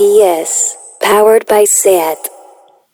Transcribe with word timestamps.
PS, 0.00 0.78
powered 0.98 1.44
by 1.44 1.66
SEAT. 1.68 2.30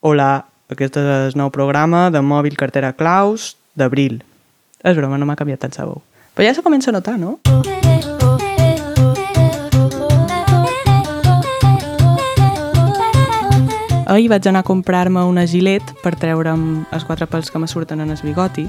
Hola, 0.03 0.43
aquest 0.67 0.97
és 0.99 1.05
el 1.07 1.37
nou 1.39 1.47
programa 1.55 2.09
de 2.11 2.19
mòbil 2.19 2.57
cartera 2.59 2.89
claus 2.99 3.53
d'abril. 3.79 4.17
És 4.83 4.97
broma, 4.99 5.15
no 5.15 5.23
m'ha 5.23 5.37
canviat 5.39 5.61
tant 5.63 5.71
sabó. 5.71 6.01
Però 6.35 6.43
ja 6.43 6.51
se 6.57 6.65
comença 6.65 6.91
a 6.91 6.97
notar, 6.97 7.15
no? 7.15 7.37
Ahir 14.11 14.27
vaig 14.27 14.51
anar 14.51 14.65
a 14.65 14.67
comprar-me 14.67 15.23
una 15.31 15.47
gilet 15.47 15.95
per 16.03 16.17
treure'm 16.19 16.83
els 16.91 17.07
quatre 17.07 17.31
pèls 17.31 17.47
que 17.47 17.63
me 17.63 17.71
surten 17.71 18.03
en 18.03 18.11
el 18.11 18.19
bigoti 18.19 18.67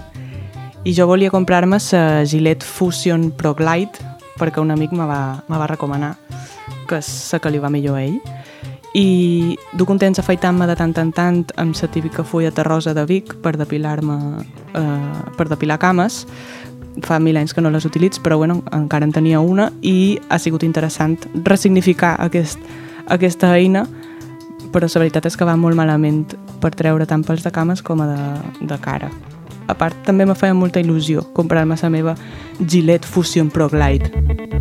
i 0.87 0.95
jo 0.95 1.11
volia 1.11 1.35
comprar-me 1.35 1.83
la 1.91 2.23
gilet 2.23 2.63
Fusion 2.63 3.33
Pro 3.33 3.57
Glide 3.59 3.99
perquè 4.39 4.63
un 4.63 4.71
amic 4.71 4.95
me 4.95 5.11
va, 5.11 5.43
me 5.51 5.59
va 5.59 5.67
recomanar 5.67 6.15
que 6.89 7.01
la 7.01 7.39
que 7.39 7.53
li 7.53 7.61
va 7.63 7.71
millor 7.71 7.99
a 7.99 8.05
ell 8.05 8.19
i 8.97 9.59
duc 9.77 9.91
un 9.93 10.01
temps 10.01 10.19
afaitant-me 10.19 10.67
de 10.67 10.77
tant 10.79 10.97
en 10.99 11.13
tant 11.13 11.45
amb 11.61 11.77
la 11.77 11.91
típica 11.93 12.25
fulla 12.25 12.51
terrosa 12.51 12.95
de 12.95 13.05
Vic 13.05 13.37
per 13.45 13.57
depilar-me 13.61 14.19
eh, 14.75 15.23
per 15.37 15.49
depilar 15.49 15.79
cames 15.79 16.25
fa 17.05 17.21
mil 17.23 17.37
anys 17.37 17.55
que 17.55 17.61
no 17.61 17.71
les 17.71 17.85
utilitzo 17.85 18.23
però 18.23 18.39
bueno, 18.39 18.63
encara 18.73 19.05
en 19.05 19.13
tenia 19.13 19.41
una 19.41 19.71
i 19.83 20.19
ha 20.29 20.39
sigut 20.39 20.65
interessant 20.65 21.19
resignificar 21.45 22.17
aquest, 22.19 22.59
aquesta 23.07 23.55
eina 23.55 23.87
però 24.73 24.89
la 24.89 25.01
veritat 25.01 25.27
és 25.27 25.37
que 25.37 25.47
va 25.49 25.57
molt 25.57 25.77
malament 25.77 26.25
per 26.61 26.75
treure 26.75 27.07
tant 27.07 27.25
pels 27.25 27.45
de 27.45 27.53
cames 27.55 27.83
com 27.83 28.03
a 28.03 28.09
de, 28.11 28.67
de 28.67 28.79
cara. 28.83 29.11
A 29.69 29.77
part, 29.77 29.97
també 30.07 30.27
me 30.27 30.37
feia 30.37 30.57
molta 30.57 30.81
il·lusió 30.81 31.27
comprar-me 31.37 31.77
la 31.81 31.93
meva 31.93 32.17
Gillette 32.59 33.07
Fusion 33.07 33.51
Pro 33.51 33.69
Glide. 33.69 34.58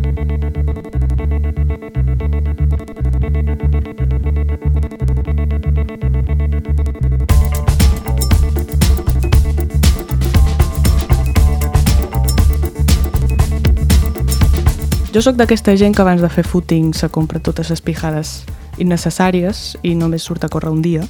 Jo 15.08 15.22
sóc 15.24 15.38
d'aquesta 15.40 15.72
gent 15.80 15.94
que 15.96 16.02
abans 16.04 16.20
de 16.20 16.28
fer 16.28 16.42
footing 16.44 16.90
se 16.92 17.08
compra 17.08 17.40
totes 17.40 17.70
les 17.72 17.80
pijades 17.80 18.42
innecessàries 18.76 19.78
i 19.80 19.94
només 19.96 20.22
surt 20.22 20.42
a 20.44 20.50
córrer 20.52 20.68
un 20.68 20.82
dia. 20.84 21.06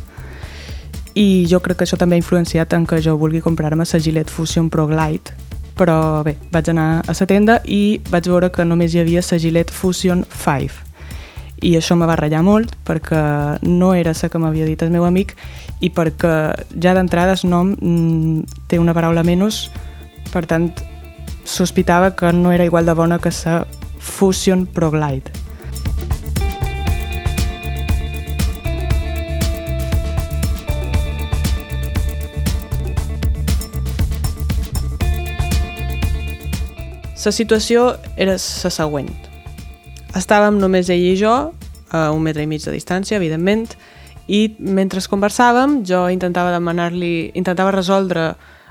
I 1.18 1.46
jo 1.50 1.58
crec 1.58 1.80
que 1.80 1.86
això 1.88 1.96
també 1.98 2.14
ha 2.14 2.22
influenciat 2.22 2.76
en 2.78 2.86
que 2.86 3.00
jo 3.02 3.16
vulgui 3.18 3.40
comprar-me 3.42 3.82
la 3.82 4.00
Gillette 4.00 4.30
Fusion 4.30 4.68
Pro 4.70 4.86
Glide. 4.86 5.34
Però 5.74 6.22
bé, 6.22 6.36
vaig 6.52 6.70
anar 6.70 7.02
a 7.02 7.14
la 7.18 7.26
tenda 7.26 7.60
i 7.64 8.00
vaig 8.10 8.28
veure 8.30 8.52
que 8.54 8.64
només 8.64 8.94
hi 8.94 9.00
havia 9.00 9.22
la 9.30 9.38
Gillette 9.38 9.74
Fusion 9.74 10.24
5. 10.30 10.86
I 11.66 11.74
això 11.74 11.96
me 11.98 12.06
va 12.06 12.14
ratllar 12.14 12.44
molt 12.46 12.76
perquè 12.86 13.58
no 13.66 13.94
era 13.94 14.12
la 14.14 14.28
que 14.28 14.38
m'havia 14.38 14.64
dit 14.64 14.82
el 14.82 14.94
meu 14.94 15.04
amic 15.04 15.34
i 15.80 15.90
perquè 15.90 16.54
ja 16.80 16.94
d'entrada 16.94 17.34
el 17.34 17.50
nom 17.50 17.74
mm, 17.74 18.62
té 18.68 18.78
una 18.78 18.94
paraula 18.94 19.24
menys, 19.26 19.72
per 20.30 20.46
tant 20.46 20.70
sospitava 21.44 22.14
que 22.14 22.32
no 22.32 22.52
era 22.52 22.64
igual 22.64 22.86
de 22.86 22.94
bona 22.94 23.18
que 23.18 23.30
la 23.44 23.66
Fusion 23.98 24.66
Pro 24.66 24.90
Glide. 24.90 25.48
La 37.28 37.32
situació 37.36 37.90
era 38.16 38.38
la 38.38 38.70
següent. 38.72 39.10
Estàvem 40.16 40.56
només 40.56 40.88
ell 40.88 41.02
i 41.10 41.16
jo, 41.20 41.32
a 41.92 41.98
un 42.08 42.22
metre 42.24 42.46
i 42.46 42.48
mig 42.48 42.62
de 42.64 42.72
distància, 42.72 43.18
evidentment, 43.18 43.66
i 44.32 44.54
mentre 44.56 45.02
conversàvem 45.12 45.82
jo 45.84 46.06
intentava 46.08 46.54
demanar-li, 46.54 47.28
intentava 47.36 47.74
resoldre 47.74 48.30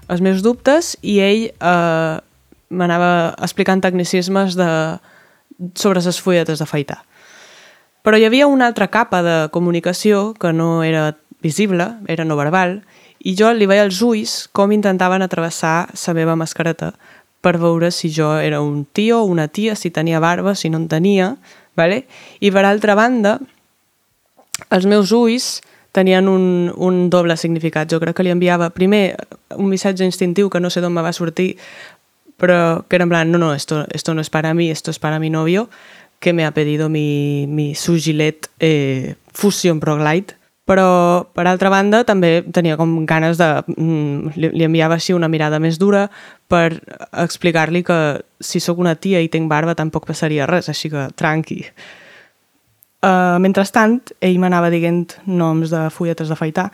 els 0.10 0.24
meus 0.26 0.42
dubtes 0.42 0.96
i 1.06 1.20
ell 1.22 1.44
eh, 1.54 2.18
m'anava 2.74 3.12
explicant 3.46 3.86
tecnicismes 3.86 4.58
de, 4.58 4.72
sobre 5.76 6.02
les 6.02 6.22
fulletes 6.22 6.60
d'afaitar. 6.60 7.02
Però 8.04 8.18
hi 8.18 8.26
havia 8.26 8.48
una 8.48 8.68
altra 8.68 8.88
capa 8.88 9.22
de 9.24 9.38
comunicació 9.52 10.34
que 10.40 10.54
no 10.54 10.84
era 10.84 11.18
visible, 11.44 11.90
era 12.08 12.26
no 12.26 12.38
verbal, 12.40 12.82
i 13.20 13.34
jo 13.36 13.50
li 13.54 13.68
veia 13.68 13.84
els 13.84 14.00
ulls 14.06 14.48
com 14.54 14.72
intentaven 14.72 15.26
atravessar 15.26 15.90
la 15.92 16.14
meva 16.14 16.38
mascareta 16.40 16.94
per 17.42 17.58
veure 17.62 17.92
si 17.92 18.10
jo 18.14 18.38
era 18.40 18.62
un 18.62 18.86
tio 18.86 19.22
o 19.22 19.30
una 19.30 19.48
tia, 19.48 19.76
si 19.76 19.92
tenia 19.92 20.20
barba, 20.20 20.56
si 20.56 20.70
no 20.70 20.78
en 20.78 20.88
tenia, 20.88 21.36
vale? 21.76 22.06
i 22.40 22.52
per 22.52 22.66
altra 22.66 22.96
banda, 22.96 23.38
els 24.70 24.86
meus 24.86 25.12
ulls 25.12 25.62
tenien 25.92 26.28
un, 26.30 26.72
un 26.76 27.10
doble 27.10 27.38
significat. 27.38 27.90
Jo 27.90 28.00
crec 28.02 28.18
que 28.18 28.26
li 28.26 28.34
enviava 28.34 28.70
primer 28.74 29.16
un 29.56 29.70
missatge 29.70 30.06
instintiu 30.06 30.50
que 30.50 30.62
no 30.62 30.70
sé 30.70 30.82
d'on 30.82 30.94
me 30.94 31.02
va 31.06 31.14
sortir, 31.14 31.56
però 32.38 32.86
que 32.88 32.96
era 32.96 33.04
en 33.04 33.10
plan, 33.10 33.32
no, 33.32 33.38
no, 33.38 33.54
esto, 33.54 33.86
esto 33.92 34.14
no 34.14 34.22
es 34.22 34.30
para 34.30 34.54
mí, 34.54 34.70
esto 34.72 34.92
es 34.92 35.00
para 35.00 35.20
mi 35.20 35.30
novio, 35.30 35.70
que 36.20 36.34
me 36.34 36.46
ha 36.46 36.52
pedido 36.52 36.90
mi, 36.90 37.46
mi 37.48 37.76
su 37.76 37.98
Gillette 37.98 38.50
eh, 38.60 39.16
Fusion 39.34 39.80
Pro 39.80 39.98
Glide, 39.98 40.36
però 40.68 41.24
per 41.32 41.48
altra 41.48 41.72
banda 41.72 42.04
també 42.04 42.42
tenia 42.52 42.76
com 42.76 43.06
ganes 43.08 43.40
de... 43.40 43.48
Mm, 43.72 44.34
li, 44.36 44.50
li 44.52 44.66
enviava 44.68 44.98
així 44.98 45.16
una 45.16 45.30
mirada 45.32 45.62
més 45.64 45.80
dura 45.80 46.10
per 46.52 46.82
explicar-li 47.14 47.86
que 47.88 48.00
si 48.44 48.60
sóc 48.60 48.82
una 48.84 48.98
tia 49.00 49.22
i 49.24 49.32
tinc 49.32 49.48
barba 49.48 49.78
tampoc 49.80 50.06
passaria 50.10 50.50
res, 50.50 50.68
així 50.68 50.92
que 50.92 51.08
tranqui. 51.16 51.62
Uh, 52.98 53.40
mentrestant, 53.40 54.02
ell 54.20 54.42
m'anava 54.44 54.74
dient 54.74 55.16
noms 55.26 55.72
de 55.72 55.88
fulletes 55.94 56.28
d'afaitar 56.28 56.72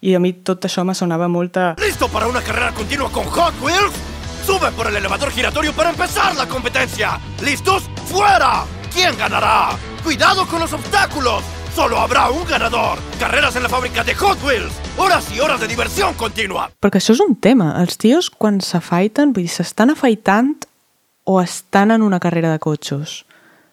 i 0.00 0.14
a 0.16 0.20
mi 0.22 0.32
tot 0.46 0.64
això 0.64 0.86
me 0.86 0.96
sonava 0.96 1.28
molta... 1.28 1.74
¿Listo 1.82 2.08
para 2.08 2.28
una 2.32 2.40
carrera 2.40 2.72
continua 2.72 3.12
con 3.12 3.28
Hot 3.28 3.60
Wheels? 3.60 4.15
¡Sube 4.46 4.70
por 4.70 4.86
el 4.86 4.94
elevador 4.94 5.32
giratorio 5.32 5.72
para 5.72 5.90
empezar 5.90 6.36
la 6.36 6.46
competencia! 6.46 7.18
¿Listos? 7.42 7.90
¡Fuera! 8.04 8.62
¿Quién 8.94 9.18
ganará? 9.18 9.70
¡Cuidado 10.04 10.46
con 10.46 10.60
los 10.60 10.72
obstáculos! 10.72 11.42
¡Solo 11.74 11.98
habrá 11.98 12.30
un 12.30 12.46
ganador! 12.46 13.00
¡Carreras 13.18 13.56
en 13.56 13.64
la 13.64 13.68
fábrica 13.68 14.04
de 14.04 14.14
Hot 14.14 14.38
Wheels! 14.44 14.72
¡Horas 14.96 15.34
y 15.34 15.40
horas 15.40 15.58
de 15.58 15.66
diversión 15.66 16.14
continua! 16.14 16.70
Perquè 16.78 17.02
això 17.02 17.16
és 17.16 17.24
un 17.26 17.34
tema. 17.34 17.72
Els 17.82 17.98
tios, 17.98 18.30
quan 18.30 18.62
s'afaiten, 18.62 19.34
vull 19.34 19.48
dir, 19.48 19.50
s'estan 19.50 19.90
afaitant 19.90 20.54
o 21.26 21.40
estan 21.42 21.90
en 21.90 22.06
una 22.06 22.22
carrera 22.22 22.54
de 22.54 22.62
cotxos? 22.62 23.24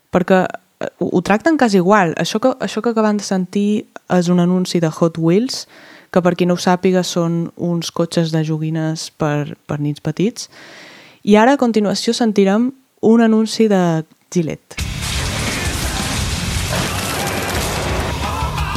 Perquè 0.09 0.41
eh, 0.49 0.89
ho, 0.97 1.11
ho 1.13 1.21
tracten 1.21 1.61
quasi 1.61 1.77
igual. 1.83 2.17
Això 2.17 2.41
que, 2.41 2.57
això 2.65 2.81
que 2.81 2.97
acabem 2.97 3.21
de 3.21 3.29
sentir 3.29 3.85
és 4.09 4.33
un 4.33 4.41
anunci 4.41 4.81
de 4.81 4.89
Hot 4.89 5.21
Wheels, 5.21 5.67
que 6.13 6.21
per 6.21 6.35
qui 6.37 6.45
no 6.45 6.53
ho 6.53 6.61
sàpiga 6.61 7.01
són 7.01 7.47
uns 7.57 7.89
cotxes 7.91 8.31
de 8.31 8.43
joguines 8.45 9.09
per, 9.17 9.57
per 9.65 9.79
nits 9.81 10.03
petits. 10.05 10.49
I 11.25 11.37
ara, 11.41 11.57
a 11.57 11.61
continuació, 11.61 12.13
sentirem 12.13 12.69
un 13.01 13.25
anunci 13.25 13.67
de 13.67 14.03
Gillette. 14.29 14.77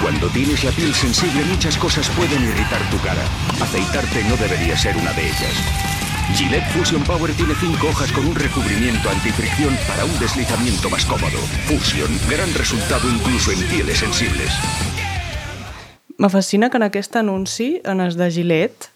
Cuando 0.00 0.28
tienes 0.28 0.62
la 0.62 0.70
piel 0.70 0.94
sensible 0.94 1.42
muchas 1.50 1.76
cosas 1.76 2.08
pueden 2.16 2.42
irritar 2.42 2.80
tu 2.91 2.98
cara. 3.02 3.24
Afeitarte 3.60 4.22
no 4.24 4.36
debería 4.36 4.76
ser 4.78 4.97
una 4.97 5.12
de 5.12 5.26
ellas. 5.26 5.56
Gillette 6.34 6.68
Fusion 6.72 7.03
Power 7.04 7.32
tiene 7.32 7.54
cinco 7.60 7.88
hojas 7.88 8.12
con 8.12 8.26
un 8.26 8.34
recubrimiento 8.34 9.10
antifricción 9.10 9.76
para 9.86 10.04
un 10.04 10.18
deslizamiento 10.18 10.91
más 10.91 11.04
cómodo. 11.04 11.38
Fusion, 11.66 12.10
gran 12.30 12.53
resultado 12.54 13.08
incluso 13.10 13.53
en 13.53 13.60
pieles 13.68 13.98
sensibles. 13.98 14.53
Me 16.19 16.31
fascina 16.32 16.71
que 16.71 16.78
en 16.81 16.87
aquest 16.87 17.16
anunci, 17.16 17.81
en 17.84 18.00
els 18.00 18.16
de 18.16 18.31
Gillette, 18.32 18.88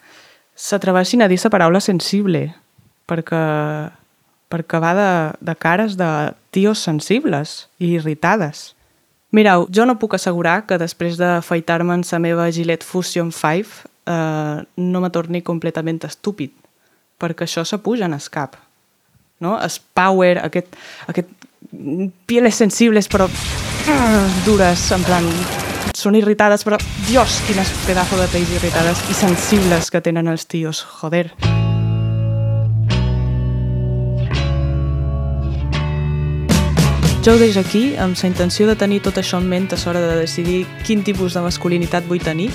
s'atreveixin 0.56 1.22
a 1.22 1.28
dir 1.28 1.38
la 1.42 1.50
paraula 1.52 1.80
sensible, 1.80 2.46
perquè, 3.08 3.40
perquè 4.48 4.80
va 4.80 4.92
de, 4.96 5.10
de 5.40 5.54
cares 5.56 5.96
de 6.00 6.10
tios 6.50 6.80
sensibles 6.80 7.68
i 7.78 7.96
irritades. 7.98 8.74
Mireu, 9.30 9.68
jo 9.70 9.86
no 9.86 9.98
puc 10.00 10.16
assegurar 10.16 10.64
que 10.66 10.80
després 10.80 11.20
d'afaitar-me 11.20 11.94
en 11.94 12.02
la 12.10 12.18
meva 12.18 12.50
Gillette 12.50 12.84
Fusion 12.86 13.30
5 13.30 13.86
eh, 14.06 14.64
no 14.76 15.00
me 15.00 15.10
torni 15.10 15.42
completament 15.42 16.02
estúpid, 16.08 16.52
perquè 17.20 17.46
això 17.46 17.64
s'apuja 17.64 18.08
en 18.08 18.16
el 18.16 18.28
cap. 18.32 18.56
No? 19.40 19.56
Es 19.62 19.78
power, 19.78 20.40
aquest, 20.44 20.74
aquest 21.06 21.30
pieles 22.26 22.56
sensibles 22.56 23.08
però 23.08 23.28
uh, 23.28 24.38
dures, 24.44 24.90
en 24.92 25.04
plan 25.06 25.28
són 25.94 26.16
irritades, 26.16 26.64
però 26.64 26.78
dios, 27.08 27.40
quines 27.46 27.70
pedazo 27.86 28.18
de 28.20 28.28
pells 28.32 28.52
irritades 28.58 29.00
i 29.10 29.14
sensibles 29.14 29.90
que 29.90 30.00
tenen 30.00 30.28
els 30.28 30.46
tios, 30.46 30.82
joder. 31.00 31.30
Jo 37.20 37.34
ho 37.34 37.38
deixo 37.38 37.60
aquí, 37.60 37.96
amb 38.00 38.16
la 38.16 38.28
intenció 38.30 38.66
de 38.66 38.78
tenir 38.80 39.02
tot 39.04 39.18
això 39.20 39.36
en 39.36 39.48
ment 39.48 39.68
a 39.74 39.78
l'hora 39.84 40.00
de 40.00 40.20
decidir 40.22 40.62
quin 40.86 41.02
tipus 41.04 41.34
de 41.36 41.42
masculinitat 41.44 42.06
vull 42.08 42.22
tenir, 42.24 42.48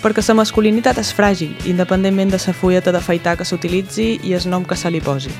perquè 0.00 0.24
la 0.28 0.38
masculinitat 0.40 0.96
és 0.96 1.12
fràgil, 1.12 1.52
independentment 1.68 2.32
de 2.32 2.40
la 2.40 2.54
fulleta 2.54 2.92
d'afaitar 2.92 3.36
que 3.36 3.44
s'utilitzi 3.44 4.20
i 4.24 4.32
el 4.32 4.48
nom 4.48 4.64
que 4.64 4.76
se 4.76 4.90
li 4.90 5.00
posi. 5.00 5.34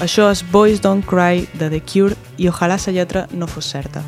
Això 0.00 0.30
és 0.32 0.42
Boys 0.42 0.82
Don't 0.82 1.06
Cry 1.06 1.46
de 1.54 1.70
The 1.70 1.80
Cure 1.80 2.16
i 2.38 2.48
ojalà 2.48 2.78
la 2.86 2.92
lletra 2.92 3.28
no 3.32 3.46
fos 3.46 3.70
certa. 3.70 4.02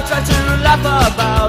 I 0.00 0.02
try 0.02 0.24
to 0.24 0.62
laugh 0.62 0.80
about. 0.80 1.39